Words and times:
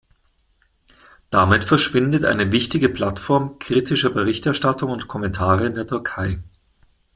Damit 1.29 1.63
verschwindet 1.63 2.25
eine 2.25 2.51
wichtige 2.51 2.89
Plattform 2.89 3.59
kritischer 3.59 4.09
Berichterstattung 4.09 4.89
und 4.89 5.07
Kommentare 5.07 5.67
in 5.67 5.75
der 5.75 5.85
Türkei. 5.85 6.39